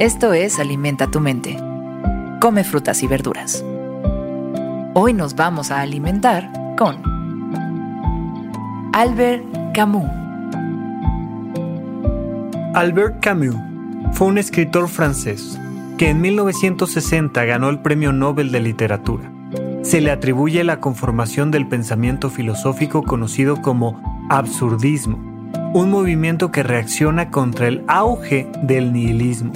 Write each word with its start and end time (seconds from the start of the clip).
Esto 0.00 0.32
es 0.32 0.58
Alimenta 0.58 1.06
tu 1.06 1.20
mente. 1.20 1.56
Come 2.40 2.64
frutas 2.64 3.04
y 3.04 3.06
verduras. 3.06 3.64
Hoy 4.92 5.12
nos 5.12 5.36
vamos 5.36 5.70
a 5.70 5.82
alimentar 5.82 6.50
con 6.76 7.00
Albert 8.92 9.44
Camus. 9.72 10.10
Albert 12.74 13.20
Camus 13.20 13.54
fue 14.14 14.26
un 14.26 14.38
escritor 14.38 14.88
francés 14.88 15.60
que 15.96 16.10
en 16.10 16.20
1960 16.20 17.44
ganó 17.44 17.68
el 17.68 17.78
Premio 17.78 18.12
Nobel 18.12 18.50
de 18.50 18.58
Literatura. 18.58 19.30
Se 19.82 20.00
le 20.00 20.10
atribuye 20.10 20.64
la 20.64 20.80
conformación 20.80 21.52
del 21.52 21.68
pensamiento 21.68 22.30
filosófico 22.30 23.04
conocido 23.04 23.62
como 23.62 24.26
absurdismo, 24.28 25.18
un 25.72 25.92
movimiento 25.92 26.50
que 26.50 26.64
reacciona 26.64 27.30
contra 27.30 27.68
el 27.68 27.84
auge 27.86 28.50
del 28.64 28.92
nihilismo. 28.92 29.52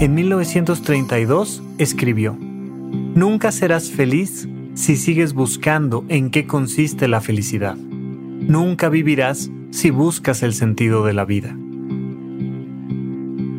En 0.00 0.14
1932 0.14 1.62
escribió, 1.78 2.36
Nunca 3.14 3.52
serás 3.52 3.90
feliz 3.90 4.48
si 4.74 4.96
sigues 4.96 5.34
buscando 5.34 6.04
en 6.08 6.30
qué 6.30 6.46
consiste 6.46 7.08
la 7.08 7.20
felicidad. 7.20 7.76
Nunca 7.76 8.88
vivirás 8.88 9.50
si 9.70 9.90
buscas 9.90 10.42
el 10.42 10.52
sentido 10.52 11.04
de 11.04 11.12
la 11.12 11.24
vida. 11.24 11.56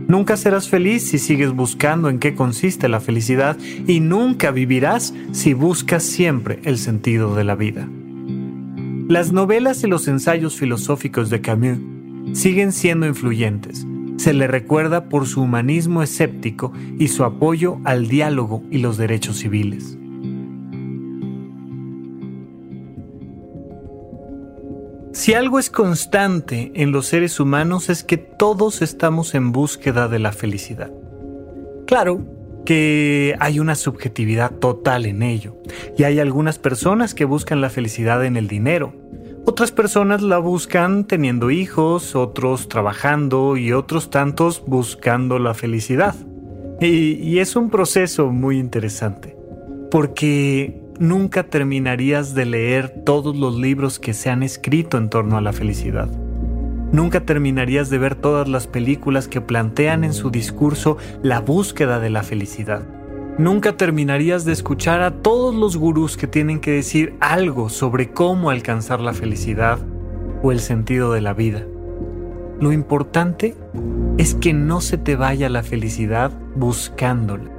Nunca 0.07 0.37
serás 0.37 0.69
feliz 0.69 1.07
si 1.07 1.17
sigues 1.17 1.51
buscando 1.51 2.09
en 2.09 2.19
qué 2.19 2.35
consiste 2.35 2.87
la 2.87 2.99
felicidad 2.99 3.57
y 3.87 3.99
nunca 3.99 4.51
vivirás 4.51 5.13
si 5.31 5.53
buscas 5.53 6.03
siempre 6.03 6.59
el 6.63 6.77
sentido 6.77 7.35
de 7.35 7.43
la 7.43 7.55
vida. 7.55 7.89
Las 9.07 9.31
novelas 9.31 9.83
y 9.83 9.87
los 9.87 10.07
ensayos 10.07 10.55
filosóficos 10.55 11.29
de 11.29 11.41
Camus 11.41 11.79
siguen 12.33 12.71
siendo 12.71 13.07
influyentes. 13.07 13.85
Se 14.25 14.33
le 14.33 14.47
recuerda 14.47 15.07
por 15.07 15.27
su 15.27 15.43
humanismo 15.43 16.01
escéptico 16.01 16.73
y 16.97 17.09
su 17.09 17.23
apoyo 17.23 17.77
al 17.83 18.07
diálogo 18.07 18.63
y 18.71 18.79
los 18.79 18.97
derechos 18.97 19.37
civiles. 19.37 19.99
Si 25.11 25.35
algo 25.35 25.59
es 25.59 25.69
constante 25.69 26.71
en 26.73 26.91
los 26.91 27.05
seres 27.05 27.39
humanos 27.39 27.89
es 27.89 28.03
que 28.03 28.17
todos 28.17 28.81
estamos 28.81 29.35
en 29.35 29.51
búsqueda 29.51 30.07
de 30.07 30.17
la 30.17 30.31
felicidad. 30.31 30.91
Claro 31.85 32.25
que 32.65 33.35
hay 33.39 33.59
una 33.59 33.75
subjetividad 33.75 34.53
total 34.53 35.05
en 35.05 35.21
ello, 35.21 35.55
y 35.99 36.03
hay 36.03 36.19
algunas 36.19 36.57
personas 36.57 37.13
que 37.13 37.25
buscan 37.25 37.61
la 37.61 37.69
felicidad 37.69 38.25
en 38.25 38.37
el 38.37 38.47
dinero, 38.47 38.91
otras 39.45 39.71
personas 39.71 40.21
la 40.21 40.39
buscan 40.39 41.05
teniendo 41.05 41.51
hijos, 41.51 42.15
otros 42.15 42.67
trabajando 42.67 43.57
y 43.57 43.71
otros 43.73 44.09
tantos 44.09 44.63
buscando 44.65 45.39
la 45.39 45.53
felicidad. 45.53 46.15
Y, 46.81 47.39
es 47.39 47.55
un 47.55 47.69
proceso 47.69 48.31
muy 48.31 48.59
interesante, 48.59 49.37
porque 49.89 50.81
nunca 50.99 51.43
terminarías 51.43 52.33
de 52.33 52.45
leer 52.45 53.03
todos 53.05 53.37
los 53.37 53.55
libros 53.55 53.97
que 53.97 54.13
se 54.13 54.29
han 54.29 54.43
escrito 54.43 54.97
en 54.97 55.09
torno 55.09 55.37
a 55.37 55.41
la 55.41 55.53
felicidad. 55.53 56.09
Nunca 56.91 57.25
terminarías 57.25 57.89
de 57.89 57.97
ver 57.97 58.15
todas 58.15 58.47
las 58.49 58.67
películas 58.67 59.27
que 59.27 59.41
plantean 59.41 60.03
en 60.03 60.13
su 60.13 60.31
discurso 60.31 60.97
la 61.23 61.39
búsqueda 61.39 61.99
de 61.99 62.09
la 62.09 62.23
felicidad. 62.23 62.83
Nunca 63.37 63.75
terminarías 63.75 64.45
de 64.45 64.53
escuchar 64.53 65.01
a 65.01 65.11
todos 65.11 65.53
los 65.53 65.75
gurús 65.75 66.15
que 66.15 66.25
tienen 66.25 66.61
que 66.61 66.71
decir 66.71 67.17
algo 67.19 67.67
sobre 67.67 68.11
cómo 68.11 68.49
alcanzar 68.49 69.01
la 69.01 69.11
felicidad 69.11 69.79
o 70.41 70.53
el 70.53 70.61
sentido 70.61 71.11
de 71.11 71.19
la 71.19 71.33
vida. 71.33 71.65
Lo 72.61 72.71
importante 72.71 73.53
es 74.17 74.35
que 74.35 74.53
no 74.53 74.79
se 74.79 74.97
te 74.97 75.17
vaya 75.17 75.49
la 75.49 75.63
felicidad 75.63 76.31
buscándola. 76.55 77.51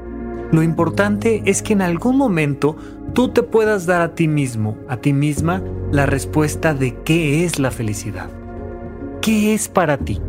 Lo 0.51 0.63
importante 0.63 1.43
es 1.45 1.61
que 1.61 1.75
en 1.75 1.83
algún 1.83 2.17
momento 2.17 2.77
tú 3.13 3.29
te 3.29 3.43
puedas 3.43 3.85
dar 3.85 4.01
a 4.01 4.15
ti 4.15 4.29
mismo, 4.29 4.79
a 4.89 4.97
ti 4.97 5.13
misma, 5.13 5.63
la 5.93 6.07
respuesta 6.07 6.73
de 6.73 6.95
qué 7.05 7.45
es 7.45 7.59
la 7.59 7.71
felicidad. 7.71 8.31
¿Qué 9.21 9.53
es 9.53 9.69
para 9.69 9.99
ti? 9.99 10.23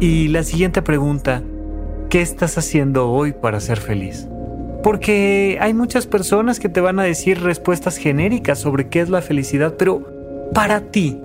Y 0.00 0.28
la 0.28 0.42
siguiente 0.44 0.80
pregunta, 0.80 1.42
¿qué 2.08 2.22
estás 2.22 2.56
haciendo 2.56 3.10
hoy 3.10 3.32
para 3.32 3.60
ser 3.60 3.78
feliz? 3.78 4.28
Porque 4.82 5.58
hay 5.60 5.74
muchas 5.74 6.06
personas 6.06 6.58
que 6.58 6.68
te 6.68 6.80
van 6.80 6.98
a 6.98 7.04
decir 7.04 7.40
respuestas 7.40 7.96
genéricas 7.96 8.58
sobre 8.58 8.88
qué 8.88 9.00
es 9.00 9.08
la 9.08 9.22
felicidad, 9.22 9.74
pero 9.78 10.50
para 10.52 10.80
ti, 10.80 11.20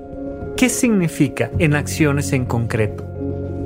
¿qué 0.55 0.69
significa 0.69 1.49
en 1.57 1.75
acciones 1.75 2.33
en 2.33 2.45
concreto? 2.45 3.03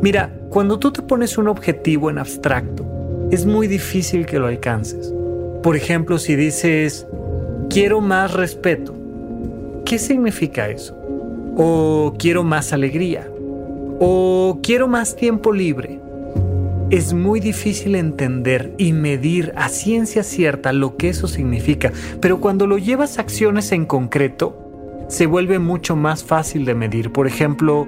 Mira, 0.01 0.31
cuando 0.49 0.79
tú 0.79 0.91
te 0.91 1.01
pones 1.01 1.37
un 1.37 1.47
objetivo 1.47 2.09
en 2.09 2.17
abstracto, 2.17 2.85
es 3.31 3.45
muy 3.45 3.67
difícil 3.67 4.25
que 4.25 4.39
lo 4.39 4.47
alcances. 4.47 5.13
Por 5.61 5.75
ejemplo, 5.75 6.17
si 6.17 6.35
dices, 6.35 7.05
quiero 7.69 8.01
más 8.01 8.33
respeto, 8.33 8.93
¿qué 9.85 9.99
significa 9.99 10.69
eso? 10.69 10.97
O 11.55 12.15
quiero 12.17 12.43
más 12.43 12.73
alegría, 12.73 13.29
o 13.99 14.59
quiero 14.63 14.87
más 14.87 15.15
tiempo 15.15 15.51
libre. 15.51 15.99
Es 16.91 17.13
muy 17.13 17.39
difícil 17.39 17.95
entender 17.95 18.75
y 18.77 18.93
medir 18.93 19.53
a 19.55 19.69
ciencia 19.69 20.23
cierta 20.23 20.73
lo 20.73 20.97
que 20.97 21.09
eso 21.09 21.27
significa, 21.27 21.91
pero 22.19 22.39
cuando 22.39 22.67
lo 22.67 22.77
llevas 22.77 23.17
a 23.17 23.21
acciones 23.21 23.71
en 23.71 23.85
concreto, 23.85 25.05
se 25.07 25.25
vuelve 25.25 25.57
mucho 25.57 25.95
más 25.95 26.23
fácil 26.23 26.65
de 26.65 26.75
medir. 26.75 27.11
Por 27.11 27.27
ejemplo, 27.27 27.87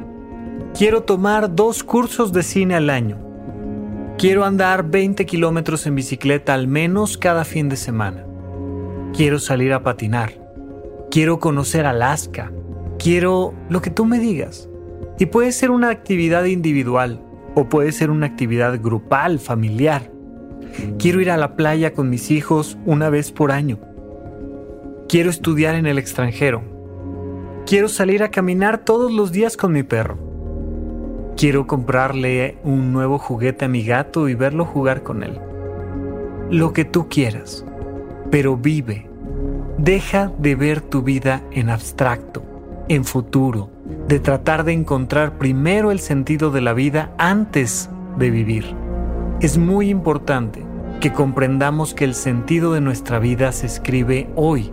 quiero 0.78 1.04
tomar 1.04 1.54
dos 1.54 1.84
cursos 1.84 2.34
de 2.34 2.44
cine 2.44 2.76
al 2.76 2.90
año 2.90 3.34
Quiero 4.18 4.46
andar 4.46 4.90
20 4.90 5.26
kilómetros 5.26 5.86
en 5.86 5.96
bicicleta 5.96 6.54
al 6.54 6.68
menos 6.68 7.18
cada 7.18 7.44
fin 7.44 7.68
de 7.68 7.76
semana. 7.76 8.26
Quiero 9.14 9.38
salir 9.38 9.74
a 9.74 9.84
patinar. 9.84 10.32
Quiero 11.12 11.40
conocer 11.40 11.86
Alaska. 11.86 12.50
Quiero 12.98 13.54
lo 13.70 13.82
que 13.82 13.90
tú 13.90 14.06
me 14.06 14.20
digas. 14.20 14.70
Y 15.20 15.26
puede 15.26 15.52
ser 15.52 15.72
una 15.72 15.90
actividad 15.90 16.46
individual 16.46 17.20
o 17.56 17.70
puede 17.70 17.92
ser 17.92 18.10
una 18.10 18.26
actividad 18.26 18.80
grupal, 18.82 19.40
familiar. 19.40 20.12
Quiero 20.98 21.22
ir 21.22 21.30
a 21.30 21.38
la 21.38 21.56
playa 21.56 21.94
con 21.94 22.10
mis 22.10 22.32
hijos 22.32 22.78
una 22.86 23.10
vez 23.10 23.32
por 23.32 23.52
año. 23.52 23.80
Quiero 25.08 25.30
estudiar 25.30 25.76
en 25.76 25.86
el 25.86 25.98
extranjero. 25.98 26.64
Quiero 27.66 27.88
salir 27.88 28.24
a 28.24 28.32
caminar 28.32 28.80
todos 28.80 29.12
los 29.12 29.32
días 29.32 29.56
con 29.56 29.72
mi 29.72 29.84
perro. 29.84 30.18
Quiero 31.38 31.68
comprarle 31.68 32.58
un 32.64 32.94
nuevo 32.94 33.18
juguete 33.18 33.66
a 33.66 33.68
mi 33.68 33.84
gato 33.84 34.30
y 34.30 34.36
verlo 34.36 34.66
jugar 34.66 35.04
con 35.04 35.24
él. 35.24 35.40
Lo 36.50 36.74
que 36.74 36.86
tú 36.86 37.08
quieras, 37.10 37.66
pero 38.32 38.58
vive. 38.58 39.10
Deja 39.78 40.32
de 40.38 40.56
ver 40.56 40.82
tu 40.82 41.02
vida 41.02 41.44
en 41.52 41.70
abstracto, 41.70 42.44
en 42.88 43.04
futuro, 43.06 43.70
de 44.08 44.20
tratar 44.20 44.64
de 44.64 44.74
encontrar 44.74 45.38
primero 45.38 45.92
el 45.92 46.00
sentido 46.00 46.52
de 46.52 46.62
la 46.62 46.74
vida 46.74 47.12
antes 47.18 47.90
de 48.18 48.30
vivir. 48.30 48.76
Es 49.40 49.58
muy 49.58 49.90
importante 49.90 50.64
que 51.00 51.12
comprendamos 51.12 51.94
que 51.94 52.06
el 52.06 52.14
sentido 52.14 52.74
de 52.74 52.82
nuestra 52.82 53.20
vida 53.20 53.52
se 53.52 53.66
escribe 53.66 54.30
hoy, 54.36 54.72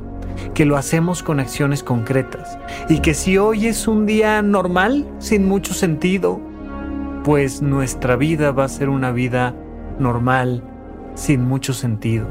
que 0.55 0.65
lo 0.65 0.77
hacemos 0.77 1.23
con 1.23 1.41
acciones 1.41 1.83
concretas 1.83 2.59
y 2.89 3.01
que 3.01 3.15
si 3.15 3.39
hoy 3.39 3.67
es 3.67 3.89
un 3.89 4.07
día 4.07 4.43
normal, 4.43 5.09
sin 5.19 5.47
mucho 5.47 5.75
sentido, 5.75 6.41
pues 7.25 7.63
nuestra 7.63 8.17
vida 8.17 8.53
va 8.53 8.65
a 8.65 8.69
ser 8.69 8.89
una 8.89 9.13
vida 9.13 9.55
normal, 9.99 10.63
sin 11.15 11.43
mucho 11.43 11.73
sentido. 11.73 12.27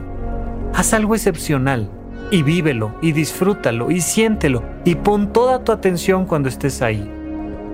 Haz 0.73 0.93
algo 0.93 1.15
excepcional 1.15 1.91
y 2.31 2.43
vívelo 2.43 2.95
y 3.01 3.11
disfrútalo 3.11 3.91
y 3.91 4.01
siéntelo 4.01 4.63
y 4.85 4.95
pon 4.95 5.33
toda 5.33 5.63
tu 5.63 5.71
atención 5.71 6.25
cuando 6.25 6.49
estés 6.49 6.81
ahí. 6.81 7.09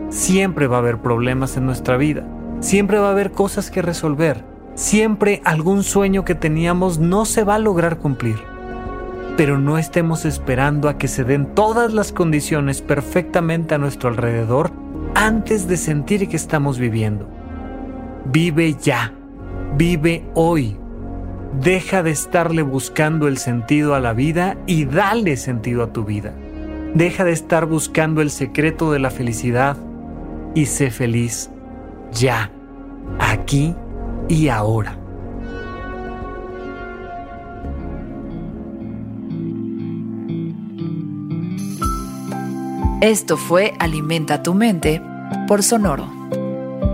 Siempre 0.10 0.68
va 0.68 0.78
a 0.78 0.80
haber 0.80 1.00
problemas 1.00 1.58
en 1.58 1.66
nuestra 1.66 1.98
vida, 1.98 2.26
siempre 2.60 3.00
va 3.00 3.10
a 3.10 3.12
haber 3.12 3.32
cosas 3.32 3.72
que 3.72 3.82
resolver, 3.82 4.44
siempre 4.76 5.42
algún 5.44 5.84
sueño 5.84 6.26
que 6.26 6.36
teníamos 6.36 7.00
no 7.00 7.26
se 7.26 7.44
va 7.44 7.56
a 7.56 7.60
lograr 7.60 7.98
cumplir. 7.98 8.38
Pero 9.38 9.58
no 9.58 9.78
estemos 9.78 10.24
esperando 10.24 10.88
a 10.88 10.98
que 10.98 11.10
se 11.10 11.26
den 11.26 11.54
todas 11.56 11.94
las 11.94 12.14
condiciones 12.14 12.82
perfectamente 12.82 13.76
a 13.76 13.78
nuestro 13.78 14.10
alrededor 14.10 14.72
antes 15.14 15.68
de 15.68 15.76
sentir 15.76 16.30
que 16.30 16.38
estamos 16.38 16.80
viviendo. 16.80 17.28
Vive 18.26 18.76
ya, 18.82 19.14
vive 19.76 20.24
hoy. 20.34 20.78
Deja 21.62 22.04
de 22.04 22.12
estarle 22.12 22.64
buscando 22.64 23.28
el 23.28 23.38
sentido 23.38 23.96
a 23.96 24.00
la 24.00 24.14
vida 24.14 24.58
y 24.68 24.86
dale 24.86 25.38
sentido 25.38 25.84
a 25.84 25.94
tu 25.94 26.04
vida. 26.04 26.34
Deja 26.94 27.24
de 27.24 27.32
estar 27.32 27.66
buscando 27.66 28.22
el 28.22 28.30
secreto 28.30 28.92
de 28.92 29.00
la 29.00 29.10
felicidad 29.10 29.78
y 30.54 30.66
sé 30.66 30.92
feliz 30.92 31.50
ya, 32.12 32.52
aquí 33.20 33.74
y 34.28 34.50
ahora. 34.50 34.98
Esto 43.02 43.38
fue 43.38 43.74
Alimenta 43.80 44.44
tu 44.44 44.54
mente 44.54 45.02
por 45.48 45.64
Sonoro. 45.64 46.10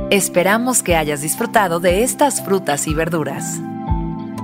Esperamos 0.10 0.84
que 0.84 0.96
hayas 0.96 1.22
disfrutado 1.22 1.80
de 1.80 2.04
estas 2.04 2.44
frutas 2.44 2.88
y 2.88 2.94
verduras. 2.94 3.62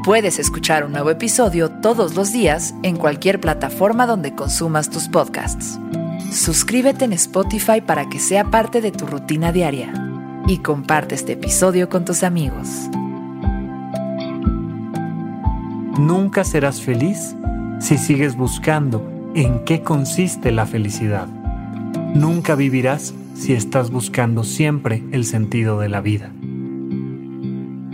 Puedes 0.07 0.39
escuchar 0.39 0.85
un 0.85 0.93
nuevo 0.93 1.09
episodio 1.09 1.69
todos 1.69 2.15
los 2.15 2.31
días 2.31 2.73
en 2.81 2.95
cualquier 2.95 3.41
plataforma 3.41 4.07
donde 4.07 4.33
consumas 4.33 4.89
tus 4.89 5.09
podcasts. 5.09 5.77
Suscríbete 6.31 7.03
en 7.03 7.11
Spotify 7.11 7.81
para 7.85 8.07
que 8.07 8.17
sea 8.17 8.45
parte 8.45 8.79
de 8.79 8.93
tu 8.93 9.05
rutina 9.05 9.51
diaria 9.51 9.91
y 10.47 10.59
comparte 10.59 11.13
este 11.13 11.33
episodio 11.33 11.89
con 11.89 12.05
tus 12.05 12.23
amigos. 12.23 12.69
Nunca 15.99 16.45
serás 16.45 16.81
feliz 16.81 17.35
si 17.81 17.97
sigues 17.97 18.37
buscando 18.37 19.05
en 19.35 19.65
qué 19.65 19.81
consiste 19.81 20.53
la 20.53 20.65
felicidad. 20.65 21.27
Nunca 22.15 22.55
vivirás 22.55 23.13
si 23.33 23.51
estás 23.51 23.91
buscando 23.91 24.45
siempre 24.45 25.03
el 25.11 25.25
sentido 25.25 25.81
de 25.81 25.89
la 25.89 25.99
vida. 25.99 26.31